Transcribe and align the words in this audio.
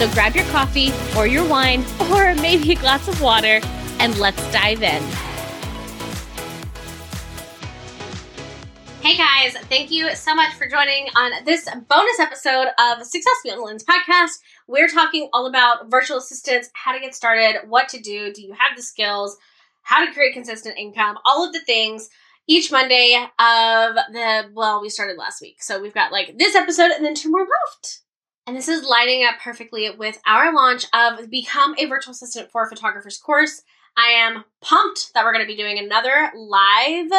So 0.00 0.10
grab 0.12 0.34
your 0.34 0.46
coffee 0.46 0.94
or 1.14 1.26
your 1.26 1.46
wine 1.46 1.84
or 2.10 2.34
maybe 2.40 2.72
a 2.72 2.74
glass 2.74 3.06
of 3.06 3.20
water 3.20 3.60
and 3.98 4.16
let's 4.18 4.40
dive 4.50 4.82
in. 4.82 5.02
Hey 9.02 9.18
guys, 9.18 9.58
thank 9.68 9.90
you 9.90 10.14
so 10.14 10.34
much 10.34 10.54
for 10.54 10.66
joining 10.66 11.08
on 11.16 11.44
this 11.44 11.68
bonus 11.86 12.18
episode 12.18 12.68
of 12.78 13.04
Success 13.04 13.34
Beyond 13.44 13.60
the 13.60 13.64
Lens 13.64 13.84
podcast. 13.84 14.38
We're 14.66 14.88
talking 14.88 15.28
all 15.34 15.46
about 15.46 15.90
virtual 15.90 16.16
assistants, 16.16 16.70
how 16.72 16.94
to 16.94 17.00
get 17.00 17.14
started, 17.14 17.68
what 17.68 17.90
to 17.90 18.00
do, 18.00 18.32
do 18.32 18.40
you 18.40 18.54
have 18.54 18.78
the 18.78 18.82
skills, 18.82 19.36
how 19.82 20.02
to 20.02 20.10
create 20.14 20.32
consistent 20.32 20.78
income, 20.78 21.18
all 21.26 21.46
of 21.46 21.52
the 21.52 21.60
things 21.60 22.08
each 22.46 22.72
Monday 22.72 23.22
of 23.38 23.96
the, 24.14 24.50
well, 24.54 24.80
we 24.80 24.88
started 24.88 25.18
last 25.18 25.42
week. 25.42 25.62
So 25.62 25.78
we've 25.78 25.92
got 25.92 26.10
like 26.10 26.38
this 26.38 26.54
episode 26.54 26.90
and 26.90 27.04
then 27.04 27.14
two 27.14 27.30
more 27.30 27.40
left. 27.40 28.00
And 28.50 28.56
this 28.56 28.66
is 28.66 28.82
lining 28.84 29.24
up 29.24 29.36
perfectly 29.40 29.88
with 29.96 30.20
our 30.26 30.52
launch 30.52 30.84
of 30.92 31.30
Become 31.30 31.76
a 31.78 31.86
Virtual 31.86 32.10
Assistant 32.10 32.50
for 32.50 32.68
Photographers 32.68 33.16
course. 33.16 33.62
I 33.96 34.08
am 34.08 34.42
pumped 34.60 35.14
that 35.14 35.24
we're 35.24 35.32
going 35.32 35.44
to 35.44 35.48
be 35.48 35.56
doing 35.56 35.78
another 35.78 36.32
live 36.34 37.12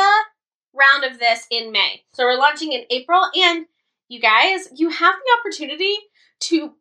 round 0.73 1.06
of 1.06 1.20
this 1.20 1.48
in 1.50 1.72
May. 1.72 2.04
So 2.12 2.26
we're 2.26 2.38
launching 2.38 2.73
in 2.73 2.84
April, 2.90 3.28
and 3.34 3.66
you 4.10 4.20
guys, 4.20 4.68
you 4.76 4.90
have 4.90 5.16
the 5.16 5.40
opportunity 5.40 5.96
to 6.42 6.73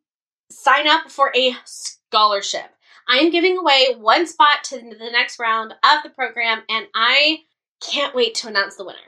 sign 0.50 0.88
up 0.88 1.12
for 1.12 1.30
a 1.36 1.54
scholarship. 1.64 2.74
I 3.08 3.18
am 3.18 3.30
giving 3.30 3.56
away 3.56 3.94
one 4.00 4.26
spot 4.26 4.64
to 4.64 4.78
the 4.80 5.10
next 5.12 5.38
round 5.38 5.74
of 5.84 6.02
the 6.02 6.10
program, 6.10 6.62
and 6.68 6.88
I 6.92 7.42
can't 7.80 8.16
wait 8.16 8.34
to 8.34 8.48
announce 8.48 8.74
the 8.74 8.84
winner. 8.84 8.98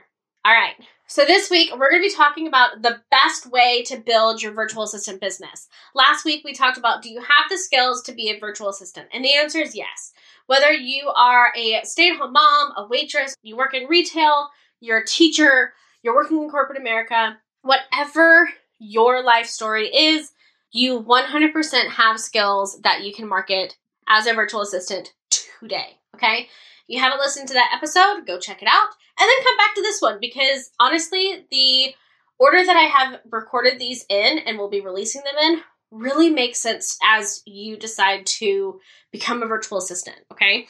All 0.45 0.55
right, 0.55 0.77
so, 1.13 1.27
this 1.27 1.51
week 1.51 1.69
we're 1.73 1.91
going 1.91 2.03
to 2.03 2.09
be 2.09 2.15
talking 2.15 2.47
about 2.47 2.81
the 2.81 3.03
best 3.11 3.45
way 3.45 3.83
to 3.83 3.99
build 3.99 4.41
your 4.41 4.53
virtual 4.53 4.85
assistant 4.85 5.21
business. 5.21 5.69
Last 5.95 6.25
week 6.25 6.41
we 6.43 6.55
talked 6.55 6.79
about 6.79 7.03
do 7.03 7.11
you 7.11 7.21
have 7.21 7.51
the 7.51 7.59
skills 7.59 8.01
to 8.05 8.13
be 8.13 8.31
a 8.31 8.41
virtual 8.41 8.71
assistant? 8.71 9.09
And 9.13 9.23
the 9.23 9.35
answer 9.35 9.59
is 9.59 9.77
yes. 9.77 10.15
Whether 10.47 10.73
you 10.73 11.11
are 11.15 11.53
a 11.55 11.83
stay 11.85 12.09
at 12.09 12.17
home 12.17 12.33
mom, 12.33 12.73
a 12.79 12.87
waitress, 12.89 13.37
you 13.43 13.59
work 13.59 13.75
in 13.75 13.89
retail, 13.89 14.49
you're 14.81 15.01
a 15.01 15.07
teacher, 15.07 15.75
you're 16.03 16.15
working 16.15 16.43
in 16.43 16.49
corporate 16.49 16.81
America, 16.81 17.37
whatever 17.61 18.49
your 18.79 19.23
life 19.23 19.49
story 19.49 19.95
is, 19.95 20.33
you 20.71 20.99
100% 20.99 21.89
have 21.91 22.21
skills 22.21 22.81
that 22.85 23.05
you 23.05 23.13
can 23.13 23.29
market 23.29 23.77
as 24.09 24.27
a 24.27 24.33
virtual 24.33 24.63
assistant 24.63 25.13
today. 25.29 25.99
Okay? 26.15 26.49
You 26.93 27.01
haven't 27.01 27.21
listened 27.21 27.48
to 27.48 27.55
that 27.55 27.73
episode, 27.75 28.27
go 28.27 28.39
check 28.39 28.61
it 28.61 28.69
out. 28.71 28.89
And 29.19 29.27
then 29.27 29.45
come 29.45 29.57
back 29.57 29.75
to 29.75 29.81
this 29.81 30.03
one 30.03 30.19
because 30.21 30.71
honestly, 30.79 31.47
the 31.51 31.95
order 32.39 32.62
that 32.62 32.77
I 32.77 32.83
have 32.83 33.21
recorded 33.31 33.79
these 33.79 34.05
in 34.11 34.41
and 34.41 34.59
will 34.59 34.69
be 34.69 34.83
releasing 34.83 35.23
them 35.25 35.43
in 35.43 35.62
really 35.91 36.29
makes 36.29 36.61
sense 36.61 36.99
as 37.03 37.43
you 37.47 37.79
decide 37.79 38.27
to 38.27 38.79
become 39.11 39.43
a 39.43 39.47
virtual 39.47 39.78
assistant, 39.78 40.19
okay? 40.31 40.69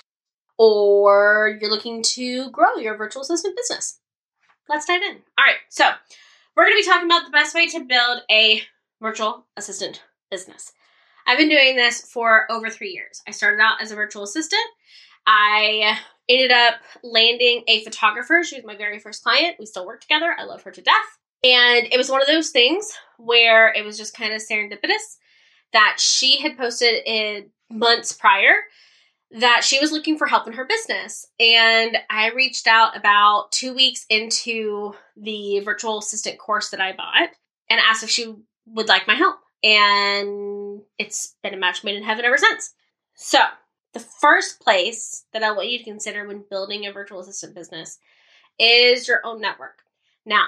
Or 0.58 1.58
you're 1.60 1.70
looking 1.70 2.04
to 2.14 2.50
grow 2.50 2.76
your 2.76 2.96
virtual 2.96 3.22
assistant 3.22 3.56
business. 3.56 3.98
Let's 4.69 4.86
dive 4.86 5.02
in. 5.02 5.16
All 5.36 5.44
right, 5.44 5.56
so 5.70 5.91
we're 6.56 6.69
to 6.69 6.76
be 6.76 6.84
talking 6.84 7.06
about 7.06 7.25
the 7.25 7.32
best 7.32 7.52
way 7.52 7.66
to 7.66 7.80
build 7.80 8.20
a 8.30 8.62
virtual 9.00 9.44
assistant 9.56 10.04
business. 10.30 10.72
I've 11.26 11.38
been 11.38 11.48
doing 11.48 11.75
this 11.75 12.00
for 12.00 12.46
over 12.48 12.70
three 12.70 12.91
years. 12.91 13.22
I 13.26 13.32
started 13.32 13.60
out 13.60 13.82
as 13.82 13.91
a 13.91 13.96
virtual 13.96 14.22
assistant 14.22 14.62
I 15.26 15.98
ended 16.28 16.52
up 16.52 16.74
landing 17.02 17.62
a 17.68 17.84
photographer. 17.84 18.42
She 18.44 18.56
was 18.56 18.64
my 18.64 18.76
very 18.76 18.98
first 18.98 19.22
client. 19.22 19.56
We 19.58 19.66
still 19.66 19.86
work 19.86 20.00
together. 20.00 20.34
I 20.36 20.44
love 20.44 20.62
her 20.62 20.70
to 20.70 20.82
death. 20.82 21.18
And 21.44 21.88
it 21.92 21.98
was 21.98 22.10
one 22.10 22.20
of 22.20 22.28
those 22.28 22.50
things 22.50 22.96
where 23.18 23.72
it 23.72 23.84
was 23.84 23.98
just 23.98 24.16
kind 24.16 24.32
of 24.32 24.40
serendipitous 24.40 25.16
that 25.72 25.96
she 25.98 26.40
had 26.40 26.56
posted 26.56 27.02
in 27.04 27.50
months 27.70 28.12
prior 28.12 28.54
that 29.32 29.64
she 29.64 29.80
was 29.80 29.92
looking 29.92 30.18
for 30.18 30.26
help 30.26 30.46
in 30.46 30.52
her 30.52 30.64
business. 30.64 31.26
And 31.40 31.96
I 32.10 32.30
reached 32.30 32.66
out 32.66 32.96
about 32.96 33.50
two 33.50 33.74
weeks 33.74 34.04
into 34.10 34.94
the 35.16 35.60
virtual 35.60 35.98
assistant 35.98 36.38
course 36.38 36.68
that 36.70 36.80
I 36.80 36.92
bought 36.92 37.30
and 37.70 37.80
asked 37.80 38.02
if 38.02 38.10
she 38.10 38.34
would 38.66 38.88
like 38.88 39.08
my 39.08 39.14
help. 39.14 39.38
And 39.64 40.82
it's 40.98 41.34
been 41.42 41.54
a 41.54 41.56
match 41.56 41.82
made 41.82 41.96
in 41.96 42.02
heaven 42.02 42.24
ever 42.24 42.36
since. 42.36 42.74
So 43.14 43.38
the 43.92 44.00
first 44.00 44.60
place 44.60 45.25
that 45.32 45.42
I 45.42 45.53
want 45.53 45.70
you 45.70 45.78
to 45.78 45.84
consider 45.84 46.26
when 46.26 46.44
building 46.48 46.86
a 46.86 46.92
virtual 46.92 47.20
assistant 47.20 47.54
business 47.54 47.98
is 48.58 49.06
your 49.06 49.20
own 49.25 49.41
network. 49.41 49.82
Now, 50.25 50.44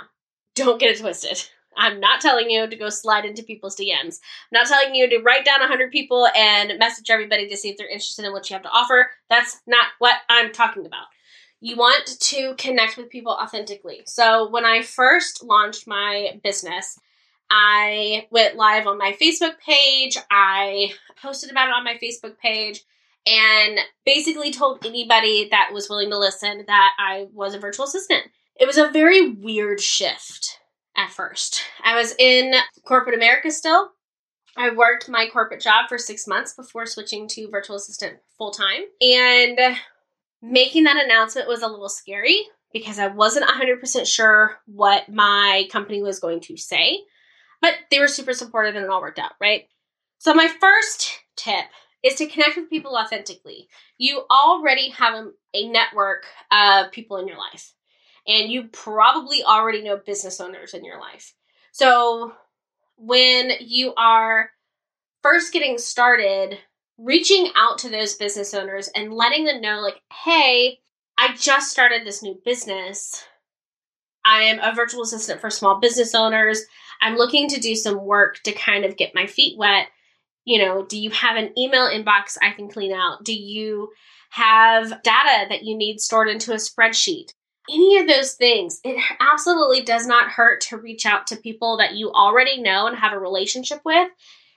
don't 0.55 0.81
get 0.81 0.91
it 0.91 1.01
twisted. 1.01 1.49
I'm 1.77 2.01
not 2.01 2.21
telling 2.21 2.51
you 2.51 2.69
to 2.69 2.77
go 2.77 2.89
slide 2.89 3.25
into 3.25 3.43
people's 3.43 3.77
DMs. 3.77 4.21
I'm 4.53 4.53
not 4.53 4.67
telling 4.67 4.95
you 4.95 5.09
to 5.11 5.23
write 5.23 5.45
down 5.45 5.61
100 5.61 5.91
people 5.91 6.29
and 6.37 6.79
message 6.79 7.11
everybody 7.11 7.49
to 7.49 7.57
see 7.57 7.69
if 7.71 7.77
they're 7.77 7.89
interested 7.89 8.25
in 8.25 8.33
what 8.33 8.49
you 8.49 8.55
have 8.55 8.63
to 8.63 8.71
offer. 8.71 9.11
That's 9.29 9.61
not 9.67 9.87
what 9.99 10.19
I'm 10.29 10.53
talking 10.53 10.87
about. 10.87 11.07
You 11.61 11.77
want 11.77 12.07
to 12.07 12.55
connect 12.59 12.97
with 12.97 13.11
people 13.11 13.33
authentically. 13.33 14.03
So, 14.07 14.51
when 14.51 14.65
I 14.65 14.83
first 14.83 15.43
launched 15.43 15.89
my 15.89 16.39
business, 16.45 16.99
I 17.51 18.27
went 18.31 18.57
live 18.57 18.87
on 18.87 18.99
my 18.99 19.17
Facebook 19.21 19.59
page. 19.59 20.19
I 20.31 20.93
posted 21.21 21.51
about 21.51 21.69
it 21.69 21.75
on 21.75 21.85
my 21.85 21.99
Facebook 22.03 22.39
page 22.39 22.85
and 23.27 23.79
basically 24.05 24.53
told 24.53 24.85
anybody 24.85 25.49
that 25.51 25.71
was 25.73 25.89
willing 25.89 26.11
to 26.11 26.19
listen 26.19 26.65
that 26.67 26.93
I 26.99 27.27
was 27.33 27.55
a 27.55 27.59
virtual 27.59 27.87
assistant. 27.87 28.25
It 28.57 28.67
was 28.67 28.79
a 28.79 28.91
very 28.91 29.31
weird 29.31 29.81
shift 29.81 30.59
at 30.97 31.11
first. 31.11 31.63
I 31.83 31.97
was 31.97 32.15
in 32.19 32.55
corporate 32.87 33.17
America 33.17 33.51
still. 33.51 33.91
I 34.57 34.71
worked 34.71 35.09
my 35.09 35.29
corporate 35.33 35.61
job 35.61 35.89
for 35.89 35.99
six 35.99 36.27
months 36.27 36.55
before 36.55 36.87
switching 36.87 37.27
to 37.29 37.51
virtual 37.51 37.77
assistant 37.77 38.19
full 38.39 38.53
time. 38.53 38.83
And 39.01 39.59
making 40.41 40.85
that 40.85 41.03
announcement 41.03 41.49
was 41.49 41.63
a 41.63 41.67
little 41.67 41.89
scary 41.89 42.41
because 42.73 42.99
I 42.99 43.09
wasn't 43.09 43.49
100% 43.49 44.07
sure 44.07 44.59
what 44.67 45.09
my 45.09 45.67
company 45.73 46.03
was 46.03 46.21
going 46.21 46.41
to 46.43 46.57
say. 46.57 47.01
But 47.61 47.75
they 47.91 47.99
were 47.99 48.09
super 48.09 48.35
supportive 48.35 48.77
and 48.77 48.85
it 48.85 48.91
all 48.91 49.01
worked 49.01 49.19
out, 49.19 49.33
right? 49.41 49.65
So, 50.19 50.35
my 50.35 50.49
first 50.61 51.19
tip 51.37 51.65
is 52.05 52.15
to 52.17 52.27
connect 52.27 52.57
with 52.57 52.71
people 52.71 52.97
authentically. 52.97 53.67
You 53.97 54.25
already 54.31 54.91
have 54.91 55.15
a, 55.15 55.31
a 55.55 55.69
network 55.69 56.27
of 56.53 56.93
people 56.93 57.17
in 57.17 57.27
your 57.27 57.39
life, 57.39 57.73
and 58.29 58.53
you 58.53 58.69
probably 58.69 59.43
already 59.43 59.83
know 59.83 59.97
business 59.97 60.41
owners 60.41 60.75
in 60.75 60.85
your 60.85 61.01
life. 61.01 61.35
So 61.73 62.33
when 62.97 63.53
you 63.61 63.95
are 63.97 64.51
first 65.23 65.53
getting 65.53 65.79
started, 65.79 66.59
reaching 66.99 67.49
out 67.57 67.79
to 67.79 67.89
those 67.89 68.15
business 68.15 68.55
owners 68.55 68.91
and 68.95 69.13
letting 69.13 69.47
them 69.47 69.61
know, 69.61 69.81
like, 69.81 70.01
hey, 70.25 70.79
I 71.17 71.35
just 71.35 71.71
started 71.71 72.07
this 72.07 72.23
new 72.23 72.39
business. 72.45 73.25
I 74.25 74.43
am 74.43 74.61
a 74.61 74.75
virtual 74.75 75.03
assistant 75.03 75.41
for 75.41 75.51
small 75.51 75.81
business 75.81 76.15
owners. 76.15 76.63
I'm 77.01 77.17
looking 77.17 77.49
to 77.49 77.61
do 77.61 77.75
some 77.75 78.05
work 78.05 78.41
to 78.45 78.53
kind 78.53 78.85
of 78.85 78.97
get 78.97 79.15
my 79.15 79.27
feet 79.27 79.59
wet 79.59 79.89
you 80.45 80.59
know, 80.59 80.85
do 80.85 80.99
you 80.99 81.11
have 81.11 81.37
an 81.37 81.59
email 81.59 81.89
inbox 81.89 82.37
I 82.41 82.51
can 82.51 82.69
clean 82.69 82.93
out? 82.93 83.25
Do 83.25 83.35
you 83.35 83.91
have 84.31 85.03
data 85.03 85.47
that 85.49 85.65
you 85.65 85.77
need 85.77 86.01
stored 86.01 86.29
into 86.29 86.53
a 86.53 86.57
spreadsheet? 86.57 87.33
Any 87.71 87.99
of 87.99 88.07
those 88.07 88.35
things, 88.35 88.81
it 88.85 89.03
absolutely 89.21 89.83
does 89.83 90.07
not 90.07 90.31
hurt 90.31 90.61
to 90.63 90.77
reach 90.77 91.07
out 91.07 91.27
to 91.29 91.37
people 91.37 91.79
that 91.79 91.95
you 91.95 92.13
already 92.13 92.61
know 92.61 92.87
and 92.87 92.97
have 92.97 93.15
a 93.15 93.19
relationship 93.19 93.81
with 93.85 94.09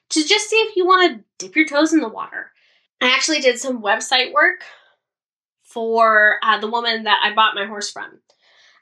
to 0.09 0.23
just 0.23 0.49
see 0.49 0.57
if 0.57 0.75
you 0.75 0.85
want 0.85 1.17
to 1.17 1.23
dip 1.45 1.55
your 1.55 1.67
toes 1.67 1.93
in 1.93 2.01
the 2.01 2.09
water. 2.09 2.51
I 2.99 3.13
actually 3.13 3.39
did 3.39 3.59
some 3.59 3.81
website 3.81 4.33
work 4.33 4.63
for 5.63 6.39
uh, 6.43 6.59
the 6.59 6.69
woman 6.69 7.03
that 7.03 7.21
I 7.23 7.33
bought 7.33 7.55
my 7.55 7.65
horse 7.65 7.91
from. 7.91 8.19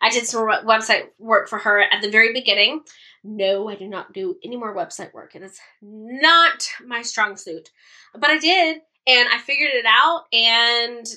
I 0.05 0.09
did 0.09 0.27
some 0.27 0.43
website 0.43 1.05
work 1.17 1.49
for 1.49 1.57
her 1.57 1.81
at 1.81 2.01
the 2.01 2.11
very 2.11 2.31
beginning. 2.31 2.81
No, 3.23 3.67
I 3.67 3.75
do 3.75 3.87
not 3.87 4.13
do 4.13 4.35
any 4.43 4.55
more 4.55 4.75
website 4.75 5.13
work. 5.13 5.35
It 5.35 5.41
is 5.41 5.59
not 5.81 6.69
my 6.85 7.01
strong 7.01 7.37
suit. 7.37 7.71
But 8.13 8.29
I 8.29 8.37
did, 8.37 8.81
and 9.07 9.29
I 9.29 9.39
figured 9.39 9.71
it 9.73 9.85
out, 9.87 10.25
and 10.31 11.07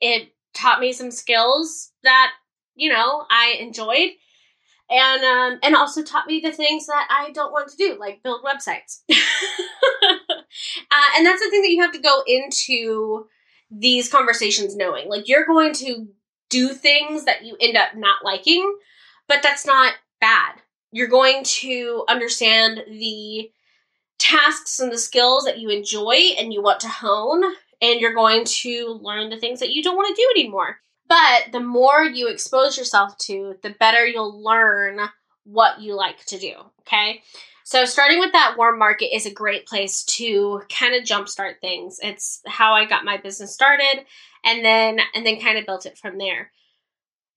it 0.00 0.28
taught 0.54 0.78
me 0.78 0.92
some 0.92 1.10
skills 1.10 1.90
that, 2.04 2.32
you 2.76 2.92
know, 2.92 3.26
I 3.28 3.56
enjoyed. 3.58 4.10
And 4.88 5.24
um, 5.24 5.58
and 5.62 5.74
also 5.74 6.02
taught 6.02 6.26
me 6.26 6.40
the 6.40 6.52
things 6.52 6.86
that 6.86 7.08
I 7.10 7.32
don't 7.32 7.52
want 7.52 7.70
to 7.70 7.76
do, 7.76 7.96
like 7.98 8.22
build 8.22 8.44
websites. 8.44 9.00
Uh, 10.90 11.16
and 11.16 11.26
that's 11.26 11.42
the 11.42 11.48
thing 11.50 11.62
that 11.62 11.70
you 11.70 11.80
have 11.80 11.92
to 11.92 11.98
go 11.98 12.22
into 12.26 13.26
these 13.70 14.10
conversations 14.10 14.76
knowing. 14.76 15.08
Like, 15.08 15.26
you're 15.26 15.46
going 15.46 15.72
to 15.74 16.08
do 16.52 16.68
things 16.68 17.24
that 17.24 17.44
you 17.44 17.56
end 17.60 17.76
up 17.76 17.96
not 17.96 18.24
liking, 18.24 18.76
but 19.26 19.42
that's 19.42 19.66
not 19.66 19.94
bad. 20.20 20.56
You're 20.92 21.08
going 21.08 21.42
to 21.44 22.04
understand 22.08 22.84
the 22.86 23.50
tasks 24.18 24.78
and 24.78 24.92
the 24.92 24.98
skills 24.98 25.44
that 25.44 25.58
you 25.58 25.70
enjoy 25.70 26.34
and 26.38 26.52
you 26.52 26.62
want 26.62 26.80
to 26.80 26.88
hone, 26.88 27.42
and 27.80 27.98
you're 27.98 28.14
going 28.14 28.44
to 28.44 29.00
learn 29.00 29.30
the 29.30 29.38
things 29.38 29.58
that 29.60 29.72
you 29.72 29.82
don't 29.82 29.96
want 29.96 30.14
to 30.14 30.22
do 30.22 30.40
anymore. 30.40 30.76
But 31.08 31.50
the 31.50 31.60
more 31.60 32.04
you 32.04 32.28
expose 32.28 32.76
yourself 32.76 33.16
to, 33.22 33.56
the 33.62 33.70
better 33.70 34.06
you'll 34.06 34.44
learn 34.44 35.00
what 35.44 35.80
you 35.80 35.96
like 35.96 36.24
to 36.26 36.38
do. 36.38 36.54
Okay. 36.80 37.22
So 37.72 37.86
starting 37.86 38.20
with 38.20 38.32
that 38.32 38.56
warm 38.58 38.78
market 38.78 39.16
is 39.16 39.24
a 39.24 39.32
great 39.32 39.64
place 39.64 40.04
to 40.04 40.60
kind 40.68 40.94
of 40.94 41.04
jumpstart 41.04 41.58
things. 41.62 41.98
It's 42.02 42.42
how 42.46 42.74
I 42.74 42.84
got 42.84 43.06
my 43.06 43.16
business 43.16 43.54
started 43.54 44.04
and 44.44 44.62
then 44.62 45.00
and 45.14 45.24
then 45.24 45.40
kind 45.40 45.56
of 45.56 45.64
built 45.64 45.86
it 45.86 45.96
from 45.96 46.18
there. 46.18 46.52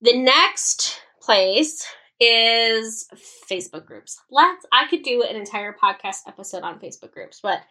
The 0.02 0.18
next 0.18 1.00
place 1.22 1.88
is 2.20 3.08
Facebook 3.50 3.86
groups. 3.86 4.20
Let's 4.30 4.66
I 4.74 4.88
could 4.88 5.04
do 5.04 5.24
an 5.24 5.38
entire 5.38 5.72
podcast 5.72 6.28
episode 6.28 6.64
on 6.64 6.82
Facebook 6.82 7.14
groups, 7.14 7.40
but 7.42 7.62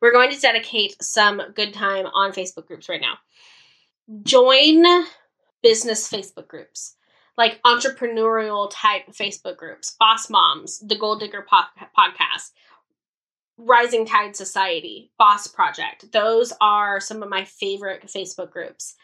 we're 0.00 0.12
going 0.12 0.30
to 0.30 0.40
dedicate 0.40 0.96
some 1.02 1.42
good 1.54 1.74
time 1.74 2.06
on 2.06 2.32
Facebook 2.32 2.66
groups 2.66 2.88
right 2.88 3.02
now. 3.02 3.18
Join 4.22 4.82
business 5.62 6.10
Facebook 6.10 6.48
groups, 6.48 6.96
like 7.36 7.62
entrepreneurial 7.62 8.70
type 8.72 9.06
Facebook 9.10 9.56
groups, 9.56 9.96
Boss 9.98 10.30
Moms, 10.30 10.78
the 10.80 10.96
Goal 10.96 11.18
Digger 11.18 11.46
po- 11.48 11.86
podcast, 11.98 12.52
Rising 13.56 14.06
Tide 14.06 14.36
Society, 14.36 15.10
Boss 15.18 15.46
Project. 15.46 16.12
Those 16.12 16.52
are 16.60 17.00
some 17.00 17.22
of 17.22 17.28
my 17.28 17.44
favorite 17.44 18.06
Facebook 18.06 18.50
groups. 18.50 18.94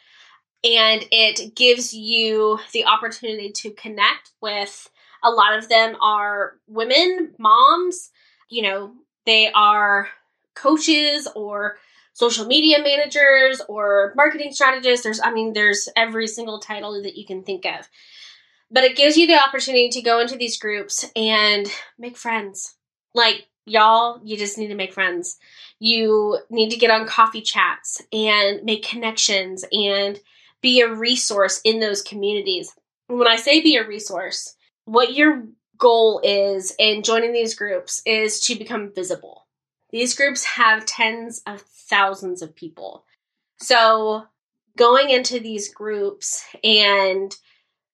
And 0.62 1.04
it 1.10 1.54
gives 1.54 1.94
you 1.94 2.58
the 2.72 2.84
opportunity 2.84 3.50
to 3.50 3.70
connect 3.70 4.32
with 4.40 4.90
a 5.22 5.30
lot 5.30 5.56
of 5.56 5.68
them 5.68 5.96
are 6.00 6.54
women, 6.66 7.34
moms, 7.38 8.10
you 8.48 8.62
know, 8.62 8.92
they 9.26 9.50
are 9.52 10.08
coaches 10.54 11.28
or 11.34 11.78
social 12.20 12.44
media 12.44 12.76
managers 12.84 13.62
or 13.66 14.12
marketing 14.14 14.52
strategists. 14.52 15.02
There's, 15.02 15.20
I 15.20 15.32
mean, 15.32 15.54
there's 15.54 15.88
every 15.96 16.26
single 16.26 16.58
title 16.58 17.02
that 17.02 17.16
you 17.16 17.24
can 17.24 17.42
think 17.42 17.64
of. 17.64 17.88
But 18.70 18.84
it 18.84 18.94
gives 18.94 19.16
you 19.16 19.26
the 19.26 19.42
opportunity 19.42 19.88
to 19.88 20.02
go 20.02 20.20
into 20.20 20.36
these 20.36 20.58
groups 20.58 21.10
and 21.16 21.66
make 21.98 22.18
friends. 22.18 22.76
Like, 23.14 23.48
y'all, 23.64 24.20
you 24.22 24.36
just 24.36 24.58
need 24.58 24.68
to 24.68 24.74
make 24.74 24.92
friends. 24.92 25.38
You 25.78 26.38
need 26.50 26.68
to 26.72 26.76
get 26.76 26.90
on 26.90 27.06
coffee 27.06 27.40
chats 27.40 28.02
and 28.12 28.62
make 28.64 28.86
connections 28.86 29.64
and 29.72 30.20
be 30.60 30.82
a 30.82 30.92
resource 30.92 31.62
in 31.64 31.80
those 31.80 32.02
communities. 32.02 32.70
When 33.06 33.26
I 33.26 33.36
say 33.36 33.62
be 33.62 33.76
a 33.76 33.88
resource, 33.88 34.54
what 34.84 35.14
your 35.14 35.44
goal 35.78 36.20
is 36.22 36.74
in 36.78 37.02
joining 37.02 37.32
these 37.32 37.54
groups 37.54 38.02
is 38.04 38.40
to 38.40 38.56
become 38.56 38.92
visible. 38.94 39.39
These 39.92 40.14
groups 40.14 40.44
have 40.44 40.86
tens 40.86 41.42
of 41.46 41.60
thousands 41.62 42.42
of 42.42 42.54
people. 42.54 43.04
So, 43.58 44.24
going 44.76 45.10
into 45.10 45.40
these 45.40 45.72
groups 45.72 46.44
and 46.62 47.34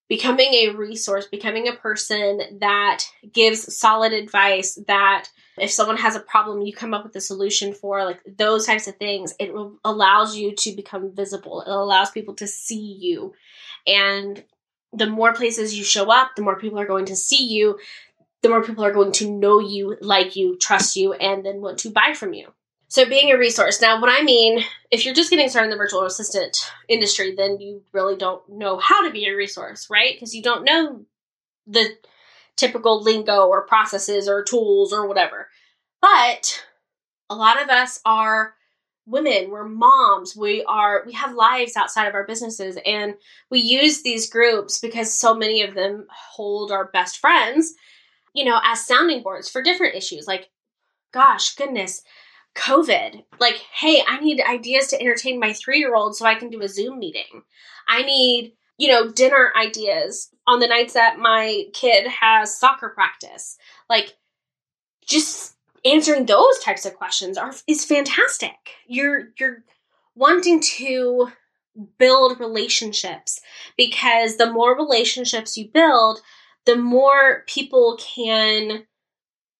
becoming 0.09 0.53
a 0.53 0.69
resource, 0.71 1.27
becoming 1.27 1.67
a 1.67 1.73
person 1.73 2.59
that 2.61 3.05
gives 3.33 3.77
solid 3.77 4.13
advice, 4.13 4.79
that 4.87 5.29
if 5.59 5.71
someone 5.71 5.97
has 5.97 6.15
a 6.15 6.21
problem, 6.21 6.63
you 6.63 6.73
come 6.73 6.95
up 6.95 7.05
with 7.05 7.17
a 7.17 7.21
solution 7.21 7.73
for, 7.73 8.05
like 8.05 8.21
those 8.27 8.67
types 8.67 8.87
of 8.87 8.97
things, 8.97 9.35
it 9.41 9.53
allows 9.85 10.37
you 10.37 10.55
to 10.55 10.77
become 10.77 11.15
visible. 11.15 11.63
It 11.63 11.71
allows 11.71 12.11
people 12.11 12.35
to 12.35 12.47
see 12.47 12.97
you. 13.01 13.35
And 13.87 14.45
the 14.93 15.07
more 15.07 15.35
places 15.35 15.77
you 15.77 15.85
show 15.85 16.11
up, 16.11 16.37
the 16.37 16.43
more 16.43 16.59
people 16.59 16.79
are 16.79 16.87
going 16.87 17.07
to 17.07 17.17
see 17.17 17.45
you, 17.45 17.79
the 18.47 18.51
more 18.51 18.63
people 18.63 18.85
are 18.85 18.93
going 18.93 19.13
to 19.13 19.31
know 19.31 19.59
you, 19.59 19.97
like 20.01 20.37
you, 20.37 20.57
trust 20.57 20.95
you, 20.95 21.13
and 21.15 21.45
then 21.45 21.61
want 21.61 21.79
to 21.79 21.91
buy 21.91 22.15
from 22.15 22.33
you. 22.33 22.53
So 22.89 23.05
being 23.05 23.33
a 23.33 23.39
resource. 23.39 23.83
Now, 23.83 24.01
what 24.01 24.09
I 24.09 24.23
mean, 24.23 24.63
if 24.93 25.05
you're 25.05 25.15
just 25.15 25.31
getting 25.31 25.49
started 25.49 25.67
in 25.67 25.71
the 25.71 25.77
virtual 25.77 26.05
assistant 26.05 26.57
industry, 26.89 27.35
then 27.37 27.61
you 27.61 27.83
really 27.93 28.17
don't 28.17 28.49
know 28.49 28.79
how 28.79 29.05
to 29.05 29.13
be 29.13 29.27
a 29.27 29.35
resource, 29.35 29.89
right? 29.91 30.15
Because 30.15 30.35
you 30.35 30.43
don't 30.43 30.65
know 30.65 31.05
the 31.67 31.89
typical 32.55 33.03
lingo 33.03 33.49
or 33.49 33.67
processes 33.67 34.29
or 34.29 34.45
tools 34.45 34.93
or 34.93 35.09
whatever. 35.09 35.49
But 36.01 36.65
a 37.29 37.35
lot 37.35 37.61
of 37.61 37.69
us 37.69 38.01
are 38.07 38.55
women, 39.07 39.51
we're 39.51 39.69
moms, 39.69 40.37
we 40.37 40.65
are 40.65 41.03
we 41.05 41.13
have 41.13 41.35
lives 41.35 41.77
outside 41.77 42.07
of 42.07 42.15
our 42.15 42.27
businesses 42.27 42.79
and 42.87 43.15
we 43.51 43.59
use 43.59 44.03
these 44.03 44.31
groups 44.31 44.79
because 44.79 45.17
so 45.17 45.35
many 45.35 45.63
of 45.63 45.75
them 45.75 46.07
hold 46.11 46.71
our 46.71 46.87
best 46.87 47.19
friends, 47.19 47.75
you 48.37 48.45
know, 48.45 48.61
as 48.63 48.87
sounding 48.87 49.25
boards 49.25 49.51
for 49.51 49.63
different 49.63 49.97
issues 49.97 50.29
like 50.29 50.51
gosh, 51.13 51.55
goodness, 51.55 52.03
COVID. 52.55 53.25
Like, 53.41 53.55
hey, 53.73 54.03
I 54.07 54.21
need 54.21 54.41
ideas 54.41 54.89
to 54.89 55.01
entertain 55.01 55.41
my 55.41 55.51
3-year-old 55.51 56.15
so 56.15 56.27
I 56.27 56.35
can 56.35 56.51
do 56.51 56.61
a 56.61 56.69
Zoom 56.69 56.99
meeting. 56.99 57.43
I 57.89 58.03
need, 58.03 58.53
you 58.77 58.89
know, 58.89 59.11
dinner 59.11 59.53
ideas 59.59 60.29
on 60.47 60.61
the 60.61 60.67
nights 60.67 60.93
that 60.93 61.19
my 61.19 61.65
kid 61.73 62.07
has 62.07 62.59
soccer 62.59 62.91
practice. 62.91 63.57
Like 63.89 64.17
just 65.07 65.55
answering 65.85 66.27
those 66.27 66.59
types 66.59 66.85
of 66.85 66.97
questions 66.97 67.39
are 67.39 67.55
is 67.67 67.85
fantastic. 67.85 68.57
You're 68.87 69.29
you're 69.39 69.63
wanting 70.15 70.61
to 70.61 71.29
build 71.99 72.41
relationships 72.41 73.41
because 73.77 74.37
the 74.37 74.51
more 74.51 74.77
relationships 74.77 75.57
you 75.57 75.69
build, 75.69 76.21
the 76.67 76.77
more 76.77 77.45
people 77.47 77.99
can 77.99 78.85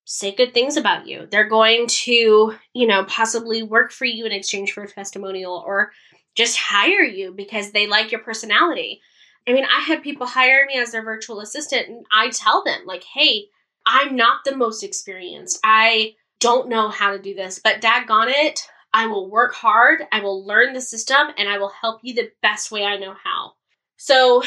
say 0.05 0.35
good 0.35 0.55
things 0.55 0.77
about 0.77 1.07
you. 1.07 1.27
They're 1.31 1.49
going 1.49 1.87
to, 1.89 2.55
you 2.75 2.87
know, 2.87 3.05
possibly 3.05 3.63
work 3.63 3.91
for 3.91 4.05
you 4.05 4.25
in 4.25 4.33
exchange 4.33 4.73
for 4.73 4.85
a 4.85 4.89
testimonial 4.89 5.65
or 5.67 5.93
just 6.35 6.57
hire 6.57 7.03
you 7.03 7.33
because 7.33 7.73
they 7.73 7.87
like 7.87 8.13
your 8.13 8.21
personality. 8.21 9.01
I 9.49 9.53
mean, 9.53 9.65
I 9.65 9.81
had 9.81 10.03
people 10.03 10.27
hire 10.27 10.67
me 10.67 10.79
as 10.79 10.93
their 10.93 11.03
virtual 11.03 11.41
assistant 11.41 11.89
and 11.89 12.07
I 12.13 12.31
tell 12.31 12.63
them 12.65 12.81
like, 12.85 13.05
"Hey, 13.05 13.49
I'm 13.85 14.17
not 14.17 14.45
the 14.45 14.57
most 14.57 14.83
experienced. 14.83 15.61
I 15.65 16.15
don't 16.41 16.69
know 16.69 16.89
how 16.89 17.13
to 17.13 17.19
do 17.19 17.35
this, 17.35 17.61
but 17.63 17.81
daggone 17.81 18.31
it, 18.31 18.61
I 18.93 19.07
will 19.07 19.31
work 19.31 19.55
hard, 19.55 20.03
I 20.13 20.21
will 20.21 20.45
learn 20.45 20.73
the 20.73 20.81
system, 20.81 21.29
and 21.39 21.49
I 21.49 21.59
will 21.59 21.73
help 21.81 22.01
you 22.03 22.15
the 22.15 22.31
best 22.43 22.71
way 22.71 22.85
I 22.85 22.97
know 22.97 23.15
how. 23.23 23.53
So 23.97 24.43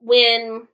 when 0.00 0.68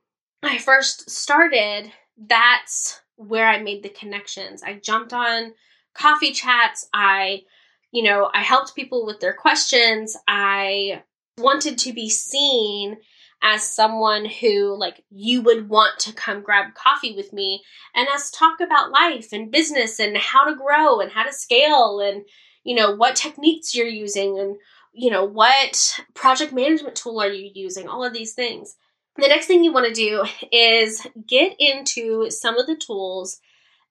I 0.47 0.57
first 0.57 1.09
started, 1.09 1.91
that's 2.17 3.01
where 3.15 3.47
I 3.47 3.61
made 3.61 3.83
the 3.83 3.89
connections. 3.89 4.63
I 4.63 4.73
jumped 4.73 5.13
on 5.13 5.53
coffee 5.93 6.31
chats. 6.31 6.87
I, 6.93 7.43
you 7.91 8.03
know, 8.03 8.29
I 8.33 8.41
helped 8.41 8.75
people 8.75 9.05
with 9.05 9.19
their 9.19 9.33
questions. 9.33 10.17
I 10.27 11.03
wanted 11.37 11.77
to 11.79 11.93
be 11.93 12.09
seen 12.09 12.97
as 13.41 13.63
someone 13.63 14.25
who 14.25 14.75
like 14.77 15.03
you 15.09 15.41
would 15.41 15.69
want 15.69 15.99
to 15.99 16.13
come 16.13 16.41
grab 16.41 16.73
coffee 16.73 17.15
with 17.15 17.33
me 17.33 17.61
and 17.93 18.07
us 18.07 18.31
talk 18.31 18.59
about 18.59 18.91
life 18.91 19.33
and 19.33 19.51
business 19.51 19.99
and 19.99 20.17
how 20.17 20.45
to 20.45 20.55
grow 20.55 20.99
and 20.99 21.11
how 21.11 21.23
to 21.23 21.33
scale 21.33 21.99
and 21.99 22.23
you 22.63 22.73
know 22.73 22.95
what 22.95 23.15
techniques 23.15 23.75
you're 23.75 23.85
using 23.87 24.39
and 24.39 24.55
you 24.93 25.11
know 25.11 25.25
what 25.25 25.99
project 26.13 26.53
management 26.53 26.95
tool 26.95 27.21
are 27.21 27.31
you 27.31 27.51
using 27.53 27.87
all 27.87 28.03
of 28.03 28.13
these 28.13 28.33
things 28.33 28.77
the 29.17 29.27
next 29.27 29.47
thing 29.47 29.63
you 29.63 29.73
want 29.73 29.87
to 29.87 29.93
do 29.93 30.25
is 30.51 31.05
get 31.27 31.55
into 31.59 32.29
some 32.29 32.57
of 32.57 32.67
the 32.67 32.75
tools 32.75 33.39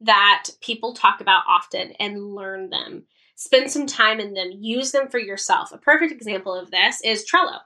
that 0.01 0.51
people 0.61 0.93
talk 0.93 1.21
about 1.21 1.45
often 1.49 1.93
and 2.01 2.35
learn 2.35 2.71
them 2.71 3.05
spend 3.37 3.71
some 3.71 3.87
time 3.87 4.21
in 4.21 4.35
them 4.35 4.51
use 4.53 4.93
them 4.93 5.09
for 5.09 5.19
yourself 5.19 5.73
a 5.73 5.79
perfect 5.79 6.13
example 6.13 6.55
of 6.55 6.71
this 6.71 7.01
is 7.03 7.29
trello 7.29 7.59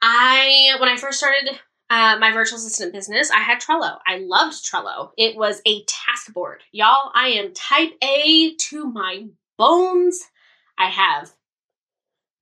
I 0.00 0.76
when 0.78 0.88
I 0.88 0.96
first 0.96 1.18
started 1.18 1.58
uh, 1.90 2.18
my 2.20 2.32
virtual 2.32 2.58
assistant 2.58 2.92
business, 2.92 3.30
I 3.30 3.40
had 3.40 3.60
Trello. 3.60 3.98
I 4.06 4.18
loved 4.18 4.56
Trello. 4.56 5.10
It 5.16 5.36
was 5.36 5.62
a 5.64 5.84
task 5.84 6.32
board, 6.32 6.62
y'all. 6.70 7.10
I 7.14 7.28
am 7.28 7.54
Type 7.54 7.92
A 8.02 8.54
to 8.54 8.84
my 8.84 9.26
bones. 9.56 10.22
I 10.76 10.90
have 10.90 11.32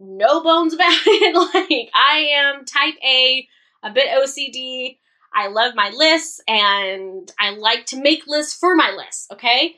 no 0.00 0.42
bones 0.42 0.74
about 0.74 0.92
it. 1.06 1.34
like 1.54 1.90
I 1.94 2.28
am 2.34 2.64
Type 2.64 2.96
A, 3.04 3.48
a 3.86 3.92
bit 3.92 4.08
OCD. 4.08 4.98
I 5.34 5.48
love 5.48 5.74
my 5.74 5.90
lists 5.90 6.40
and 6.48 7.30
I 7.38 7.50
like 7.50 7.86
to 7.86 8.00
make 8.00 8.26
lists 8.26 8.58
for 8.58 8.74
my 8.74 8.90
lists. 8.96 9.28
Okay. 9.32 9.76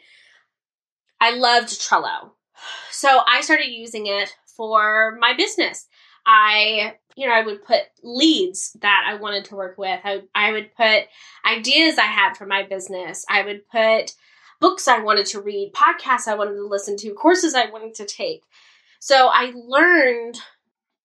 I 1.20 1.34
loved 1.34 1.68
Trello. 1.68 2.30
So 2.90 3.20
I 3.26 3.40
started 3.40 3.68
using 3.68 4.06
it 4.06 4.34
for 4.56 5.16
my 5.20 5.34
business. 5.36 5.86
I 6.26 6.94
you 7.18 7.26
know, 7.26 7.34
I 7.34 7.42
would 7.44 7.64
put 7.64 7.80
leads 8.04 8.76
that 8.80 9.04
I 9.04 9.16
wanted 9.16 9.46
to 9.46 9.56
work 9.56 9.76
with. 9.76 9.98
I, 10.04 10.22
I 10.36 10.52
would 10.52 10.72
put 10.76 11.08
ideas 11.44 11.98
I 11.98 12.02
had 12.02 12.36
for 12.36 12.46
my 12.46 12.62
business. 12.62 13.26
I 13.28 13.42
would 13.42 13.68
put 13.68 14.14
books 14.60 14.86
I 14.86 15.00
wanted 15.00 15.26
to 15.26 15.40
read, 15.40 15.72
podcasts 15.72 16.28
I 16.28 16.36
wanted 16.36 16.54
to 16.54 16.68
listen 16.68 16.96
to, 16.98 17.12
courses 17.14 17.56
I 17.56 17.70
wanted 17.70 17.94
to 17.94 18.06
take. 18.06 18.44
So 19.00 19.28
I 19.32 19.52
learned 19.52 20.38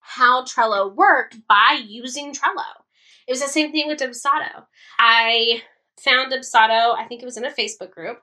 how 0.02 0.44
Trello 0.44 0.94
worked 0.94 1.48
by 1.48 1.82
using 1.84 2.32
Trello. 2.32 2.83
It 3.28 3.32
was 3.32 3.42
the 3.42 3.48
same 3.48 3.72
thing 3.72 3.88
with 3.88 4.00
Dubsado. 4.00 4.66
I 5.00 5.62
found 6.00 6.32
Dubsado, 6.32 6.96
I 6.98 7.06
think 7.08 7.22
it 7.22 7.26
was 7.26 7.38
in 7.38 7.46
a 7.46 7.52
Facebook 7.52 7.92
group, 7.92 8.20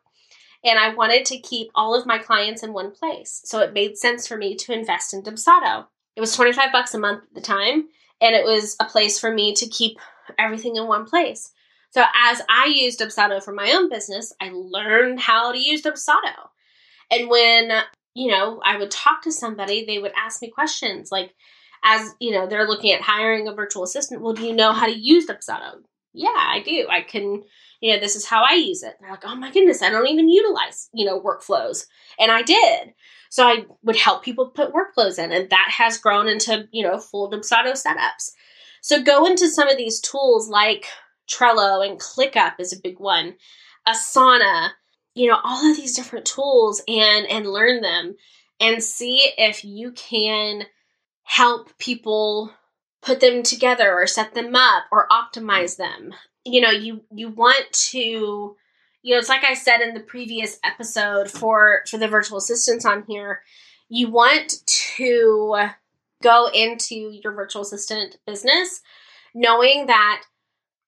and 0.64 0.78
I 0.78 0.95
wanted 0.95 1.25
to 1.26 1.38
keep 1.38 1.71
all 1.75 1.95
of 1.95 2.07
my 2.07 2.19
clients 2.19 2.62
in 2.62 2.73
one 2.73 2.90
place. 2.92 3.40
So 3.45 3.61
it 3.61 3.73
made 3.73 3.97
sense 3.97 4.26
for 4.26 4.37
me 4.37 4.57
to 4.57 4.73
invest 4.73 5.14
in 5.14 5.23
Dubsado. 5.23 5.87
It 6.16 6.21
was 6.21 6.35
25 6.35 6.73
bucks 6.73 6.95
a 6.95 6.99
month 6.99 7.25
at 7.25 7.35
the 7.35 7.40
time, 7.40 7.88
and 8.21 8.35
it 8.35 8.45
was 8.45 8.76
a 8.80 8.85
place 8.85 9.19
for 9.19 9.33
me 9.33 9.54
to 9.54 9.69
keep 9.69 9.99
everything 10.38 10.76
in 10.76 10.87
one 10.87 11.07
place. 11.07 11.52
So 11.90 12.04
as 12.14 12.42
I 12.49 12.66
used 12.66 13.00
Dubsado 13.00 13.42
for 13.42 13.52
my 13.52 13.73
own 13.73 13.88
business, 13.88 14.33
I 14.40 14.50
learned 14.52 15.21
how 15.21 15.50
to 15.52 15.59
use 15.59 15.83
Dubsado. 15.83 16.50
And 17.11 17.28
when, 17.28 17.73
you 18.14 18.30
know, 18.30 18.61
I 18.64 18.76
would 18.76 18.90
talk 18.90 19.23
to 19.23 19.33
somebody, 19.33 19.85
they 19.85 19.99
would 19.99 20.12
ask 20.16 20.40
me 20.40 20.50
questions 20.50 21.11
like, 21.11 21.35
as 21.85 22.15
you 22.21 22.33
know, 22.33 22.47
they're 22.47 22.69
looking 22.69 22.93
at 22.93 23.01
hiring 23.01 23.49
a 23.49 23.55
virtual 23.55 23.85
assistant. 23.85 24.21
Well, 24.21 24.35
do 24.35 24.45
you 24.45 24.55
know 24.55 24.73
how 24.73 24.87
to 24.87 24.99
use 24.99 25.27
Dubsado? 25.27 25.83
Yeah, 26.13 26.29
I 26.35 26.63
do. 26.65 26.87
I 26.91 27.03
can, 27.03 27.43
you 27.81 27.93
know, 27.93 28.01
this 28.01 28.17
is 28.17 28.27
how 28.27 28.43
I 28.43 28.55
use 28.55 28.83
it. 28.83 28.97
They're 29.01 29.11
like, 29.11 29.25
oh 29.25 29.37
my 29.37 29.51
goodness, 29.53 29.83
I 29.83 29.91
don't 29.91 30.09
even 30.09 30.29
utilize, 30.29 30.89
you 30.93 31.07
know, 31.07 31.21
workflows. 31.21 31.87
And 32.19 32.33
I 32.33 32.43
did. 32.43 32.95
So 33.31 33.47
I 33.47 33.65
would 33.85 33.97
help 33.97 34.25
people 34.25 34.49
put 34.49 34.75
workflows 34.75 35.19
in, 35.19 35.31
and 35.31 35.49
that 35.51 35.69
has 35.71 35.99
grown 35.99 36.27
into, 36.27 36.69
you 36.73 36.83
know, 36.83 36.99
full 36.99 37.31
Dubsado 37.31 37.73
setups. 37.73 38.33
So 38.83 39.03
go 39.03 39.25
into 39.27 39.49
some 39.49 39.69
of 39.69 39.77
these 39.77 40.01
tools 40.01 40.49
like 40.49 40.87
Trello 41.31 41.87
and 41.87 42.01
ClickUp 42.01 42.55
is 42.59 42.73
a 42.73 42.81
big 42.81 42.99
one, 42.99 43.37
Asana, 43.87 44.71
you 45.15 45.29
know, 45.29 45.39
all 45.45 45.71
of 45.71 45.77
these 45.77 45.95
different 45.95 46.27
tools 46.27 46.83
and 46.89 47.27
and 47.27 47.47
learn 47.47 47.83
them 47.83 48.17
and 48.59 48.83
see 48.83 49.31
if 49.39 49.65
you 49.65 49.93
can 49.93 50.65
help 51.31 51.79
people 51.79 52.53
put 53.03 53.21
them 53.21 53.45
together 53.45 53.93
or 53.93 54.05
set 54.05 54.35
them 54.35 54.57
up 54.57 54.85
or 54.91 55.07
optimize 55.11 55.77
them. 55.77 56.13
You 56.45 56.61
know, 56.61 56.71
you 56.71 57.03
you 57.13 57.29
want 57.29 57.71
to 57.91 58.57
you 59.03 59.15
know, 59.15 59.19
it's 59.19 59.29
like 59.29 59.45
I 59.45 59.55
said 59.55 59.81
in 59.81 59.95
the 59.95 60.01
previous 60.01 60.59
episode 60.65 61.31
for 61.31 61.83
for 61.89 61.99
the 61.99 62.09
virtual 62.09 62.39
assistants 62.39 62.85
on 62.85 63.05
here, 63.07 63.43
you 63.89 64.11
want 64.11 64.55
to 64.67 65.69
go 66.21 66.49
into 66.53 66.97
your 67.23 67.33
virtual 67.33 67.63
assistant 67.63 68.19
business 68.27 68.83
knowing 69.33 69.87
that 69.87 70.23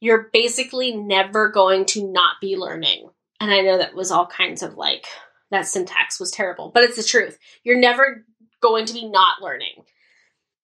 you're 0.01 0.29
basically 0.33 0.97
never 0.97 1.51
going 1.51 1.85
to 1.85 2.11
not 2.11 2.35
be 2.41 2.57
learning. 2.57 3.09
And 3.41 3.53
I 3.53 3.61
know 3.61 3.79
that 3.79 3.95
was 3.95 4.11
all 4.11 4.27
kinds 4.27 4.65
of 4.65 4.75
like 4.75 5.07
that 5.53 5.69
syntax 5.69 6.19
was 6.19 6.33
terrible, 6.33 6.73
but 6.75 6.83
it's 6.83 6.97
the 6.97 7.05
truth. 7.05 7.39
You're 7.63 7.79
never 7.79 8.27
going 8.61 8.87
to 8.87 8.93
be 8.93 9.09
not 9.09 9.41
learning. 9.41 9.85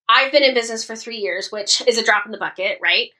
I've 0.08 0.32
been 0.32 0.42
in 0.42 0.54
business 0.54 0.84
for 0.84 0.96
three 0.96 1.18
years, 1.18 1.50
which 1.52 1.82
is 1.86 1.98
a 1.98 2.04
drop 2.04 2.24
in 2.26 2.32
the 2.32 2.38
bucket, 2.38 2.78
right? 2.82 3.10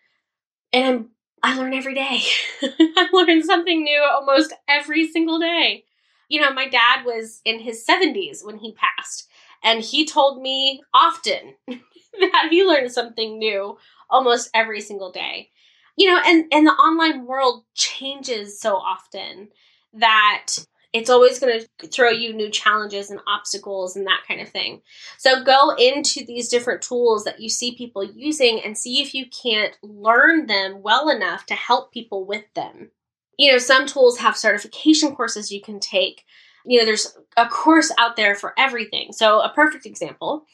And 0.72 1.08
I'm 1.42 1.58
I 1.58 1.58
learn 1.58 1.74
every 1.74 1.94
day. 1.94 2.20
I 2.62 3.08
learn 3.12 3.42
something 3.42 3.84
new 3.84 4.02
almost 4.02 4.52
every 4.68 5.06
single 5.08 5.38
day. 5.38 5.84
You 6.28 6.40
know, 6.40 6.52
my 6.52 6.68
dad 6.68 7.04
was 7.04 7.40
in 7.44 7.60
his 7.60 7.84
70s 7.86 8.42
when 8.44 8.58
he 8.58 8.74
passed, 8.74 9.28
and 9.62 9.80
he 9.82 10.04
told 10.04 10.42
me 10.42 10.82
often 10.92 11.54
that 11.68 12.48
he 12.50 12.64
learned 12.64 12.92
something 12.92 13.38
new 13.38 13.78
almost 14.10 14.50
every 14.52 14.80
single 14.80 15.12
day. 15.12 15.50
You 15.96 16.10
know, 16.12 16.20
and 16.24 16.44
and 16.52 16.66
the 16.66 16.72
online 16.72 17.26
world 17.26 17.64
changes 17.74 18.60
so 18.60 18.76
often 18.76 19.48
that 19.94 20.54
it's 20.92 21.10
always 21.10 21.38
going 21.38 21.60
to 21.80 21.88
throw 21.88 22.08
you 22.08 22.32
new 22.32 22.50
challenges 22.50 23.10
and 23.10 23.20
obstacles 23.26 23.94
and 23.94 24.06
that 24.06 24.22
kind 24.26 24.40
of 24.40 24.48
thing. 24.48 24.80
So 25.18 25.44
go 25.44 25.74
into 25.76 26.24
these 26.24 26.48
different 26.48 26.80
tools 26.80 27.24
that 27.24 27.40
you 27.40 27.50
see 27.50 27.76
people 27.76 28.02
using 28.02 28.60
and 28.64 28.76
see 28.76 29.02
if 29.02 29.14
you 29.14 29.26
can't 29.26 29.76
learn 29.82 30.46
them 30.46 30.82
well 30.82 31.10
enough 31.10 31.44
to 31.46 31.54
help 31.54 31.92
people 31.92 32.24
with 32.24 32.44
them. 32.54 32.90
You 33.38 33.52
know, 33.52 33.58
some 33.58 33.86
tools 33.86 34.18
have 34.18 34.36
certification 34.36 35.14
courses 35.14 35.52
you 35.52 35.60
can 35.60 35.78
take. 35.78 36.24
You 36.64 36.78
know, 36.78 36.86
there's 36.86 37.16
a 37.36 37.46
course 37.46 37.92
out 37.98 38.16
there 38.16 38.34
for 38.34 38.54
everything. 38.58 39.12
So, 39.12 39.40
a 39.40 39.52
perfect 39.54 39.86
example 39.86 40.44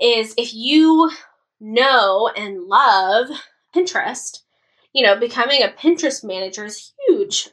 is 0.00 0.34
if 0.36 0.52
you 0.52 1.10
know 1.60 2.28
and 2.36 2.64
love 2.64 3.28
Pinterest, 3.74 4.40
you 4.92 5.02
know, 5.02 5.18
becoming 5.18 5.62
a 5.62 5.68
Pinterest 5.68 6.22
manager 6.22 6.66
is 6.66 6.92
huge 7.08 7.48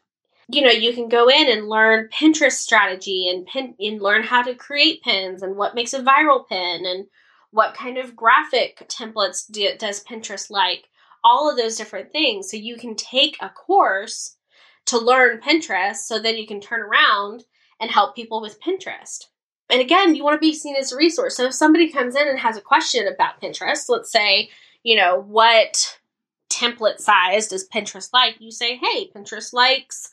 you 0.52 0.62
know, 0.62 0.72
you 0.72 0.94
can 0.94 1.08
go 1.08 1.30
in 1.30 1.50
and 1.50 1.68
learn 1.68 2.10
Pinterest 2.10 2.54
strategy 2.54 3.30
and 3.30 3.46
pin 3.46 3.76
and 3.80 4.02
learn 4.02 4.24
how 4.24 4.42
to 4.42 4.56
create 4.56 5.04
pins 5.04 5.42
and 5.44 5.56
what 5.56 5.76
makes 5.76 5.94
a 5.94 6.02
viral 6.02 6.48
pin 6.48 6.86
and 6.86 7.08
what 7.52 7.76
kind 7.76 7.98
of 7.98 8.16
graphic 8.16 8.88
templates 8.88 9.50
do, 9.50 9.70
does 9.78 10.04
Pinterest 10.04 10.50
like. 10.50 10.90
All 11.24 11.50
of 11.50 11.58
those 11.58 11.76
different 11.76 12.12
things. 12.12 12.50
So 12.50 12.58
you 12.58 12.78
can 12.78 12.96
take 12.96 13.38
a 13.42 13.50
course 13.50 14.38
to 14.88 14.98
learn 14.98 15.40
Pinterest 15.40 15.98
so 15.98 16.20
then 16.20 16.38
you 16.38 16.48
can 16.48 16.60
turn 16.60 16.82
around 16.82 17.44
and 17.80 17.92
help 17.92 18.16
people 18.16 18.42
with 18.42 18.62
Pinterest. 18.62 19.26
And 19.70 19.80
again, 19.80 20.16
you 20.16 20.24
want 20.24 20.36
to 20.42 20.46
be 20.46 20.54
seen 20.54 20.76
as 20.76 20.92
a 20.92 20.98
resource. 20.98 21.38
So 21.38 21.46
if 21.46 21.54
somebody 21.54 21.92
comes 21.92 22.16
in 22.16 22.28
and 22.28 22.40
has 22.40 22.58
a 22.58 22.62
question 22.62 23.08
about 23.08 23.40
Pinterest, 23.42 23.86
let's 23.88 24.12
say, 24.12 24.50
you 24.84 24.96
know, 24.96 25.22
what 25.22 25.98
template 26.50 27.00
size 27.00 27.48
does 27.48 27.70
Pinterest 27.70 28.10
like? 28.12 28.36
You 28.40 28.52
say, 28.52 28.76
hey, 28.76 29.10
Pinterest 29.16 29.54
likes 29.54 30.12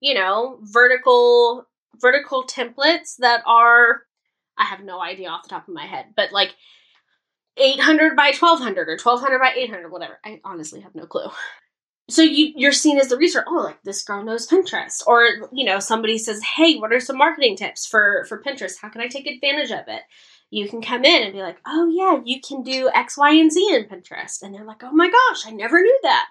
you 0.00 0.14
know, 0.14 0.58
vertical 0.62 1.66
vertical 2.00 2.44
templates 2.44 3.16
that 3.18 3.42
are 3.46 4.02
I 4.58 4.64
have 4.64 4.82
no 4.82 5.00
idea 5.00 5.28
off 5.28 5.42
the 5.44 5.48
top 5.50 5.68
of 5.68 5.74
my 5.74 5.86
head, 5.86 6.06
but 6.16 6.32
like 6.32 6.54
800 7.56 8.16
by 8.16 8.32
1200 8.38 8.88
or 8.88 8.92
1200 8.92 9.38
by 9.38 9.52
800 9.56 9.90
whatever. 9.90 10.18
I 10.24 10.40
honestly 10.44 10.80
have 10.80 10.94
no 10.94 11.06
clue. 11.06 11.28
So 12.08 12.22
you 12.22 12.52
you're 12.56 12.72
seen 12.72 12.98
as 12.98 13.08
the 13.08 13.16
researcher. 13.16 13.46
Oh, 13.48 13.62
like 13.62 13.80
this 13.84 14.02
girl 14.02 14.24
knows 14.24 14.48
Pinterest, 14.48 15.00
or 15.06 15.48
you 15.52 15.64
know 15.64 15.78
somebody 15.78 16.18
says, 16.18 16.42
"Hey, 16.42 16.76
what 16.76 16.92
are 16.92 16.98
some 16.98 17.16
marketing 17.16 17.56
tips 17.56 17.86
for 17.86 18.24
for 18.28 18.42
Pinterest? 18.42 18.80
How 18.80 18.88
can 18.88 19.00
I 19.00 19.06
take 19.06 19.28
advantage 19.28 19.70
of 19.70 19.86
it?" 19.86 20.02
You 20.50 20.68
can 20.68 20.82
come 20.82 21.04
in 21.04 21.22
and 21.22 21.32
be 21.32 21.40
like, 21.40 21.58
"Oh 21.64 21.86
yeah, 21.86 22.20
you 22.24 22.40
can 22.40 22.64
do 22.64 22.90
X, 22.92 23.16
Y, 23.16 23.30
and 23.30 23.52
Z 23.52 23.74
in 23.74 23.84
Pinterest," 23.84 24.42
and 24.42 24.52
they're 24.52 24.64
like, 24.64 24.82
"Oh 24.82 24.90
my 24.90 25.08
gosh, 25.08 25.46
I 25.46 25.52
never 25.52 25.80
knew 25.80 25.98
that." 26.02 26.30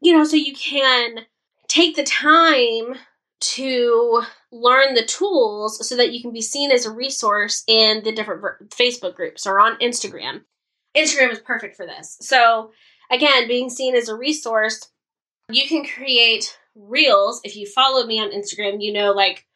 You 0.00 0.16
know, 0.16 0.22
so 0.22 0.36
you 0.36 0.54
can 0.54 1.26
take 1.68 1.96
the 1.96 2.04
time 2.04 2.96
to 3.38 4.22
learn 4.50 4.94
the 4.94 5.04
tools 5.04 5.86
so 5.86 5.96
that 5.96 6.12
you 6.12 6.22
can 6.22 6.32
be 6.32 6.40
seen 6.40 6.70
as 6.70 6.86
a 6.86 6.90
resource 6.90 7.62
in 7.66 8.02
the 8.02 8.12
different 8.12 8.42
Facebook 8.70 9.14
groups 9.14 9.46
or 9.46 9.60
on 9.60 9.78
Instagram. 9.78 10.42
Instagram 10.96 11.30
is 11.30 11.38
perfect 11.40 11.76
for 11.76 11.86
this. 11.86 12.16
So, 12.22 12.70
again, 13.10 13.46
being 13.46 13.68
seen 13.68 13.94
as 13.94 14.08
a 14.08 14.16
resource, 14.16 14.88
you 15.50 15.68
can 15.68 15.84
create 15.84 16.58
reels. 16.74 17.40
If 17.44 17.56
you 17.56 17.66
follow 17.66 18.06
me 18.06 18.18
on 18.18 18.30
Instagram, 18.30 18.78
you 18.80 18.92
know, 18.92 19.12
like, 19.12 19.46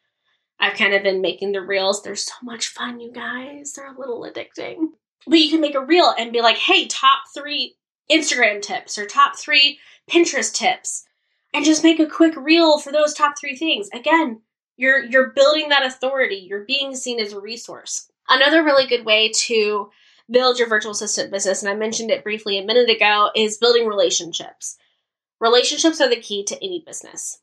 I've 0.59 0.77
kind 0.77 0.93
of 0.93 1.01
been 1.01 1.21
making 1.21 1.53
the 1.53 1.61
reels. 1.61 2.03
They're 2.03 2.15
so 2.15 2.33
much 2.43 2.67
fun, 2.67 2.99
you 2.99 3.11
guys. 3.11 3.73
They're 3.73 3.93
a 3.93 3.99
little 3.99 4.21
addicting. 4.21 4.89
But 5.25 5.39
you 5.39 5.49
can 5.49 5.61
make 5.61 5.75
a 5.75 5.83
reel 5.83 6.13
and 6.17 6.31
be 6.31 6.41
like, 6.41 6.57
hey, 6.57 6.87
top 6.87 7.23
three 7.35 7.75
Instagram 8.11 8.61
tips 8.61 8.99
or 8.99 9.05
top 9.05 9.37
three 9.37 9.79
Pinterest 10.09 10.53
tips 10.53 11.05
and 11.53 11.65
just 11.65 11.83
make 11.83 11.99
a 11.99 12.07
quick 12.07 12.35
reel 12.35 12.79
for 12.79 12.91
those 12.91 13.13
top 13.13 13.33
three 13.39 13.55
things. 13.55 13.89
Again, 13.93 14.41
you're 14.77 15.03
you're 15.03 15.31
building 15.31 15.69
that 15.69 15.85
authority. 15.85 16.45
You're 16.47 16.65
being 16.65 16.95
seen 16.95 17.19
as 17.19 17.33
a 17.33 17.39
resource. 17.39 18.09
Another 18.29 18.63
really 18.63 18.87
good 18.87 19.05
way 19.05 19.31
to 19.33 19.89
build 20.29 20.57
your 20.57 20.69
virtual 20.69 20.91
assistant 20.91 21.31
business, 21.31 21.61
and 21.61 21.69
I 21.69 21.75
mentioned 21.75 22.11
it 22.11 22.23
briefly 22.23 22.57
a 22.57 22.65
minute 22.65 22.89
ago, 22.89 23.29
is 23.35 23.57
building 23.57 23.87
relationships. 23.87 24.77
Relationships 25.39 25.99
are 25.99 26.09
the 26.09 26.21
key 26.21 26.43
to 26.45 26.63
any 26.63 26.83
business. 26.85 27.39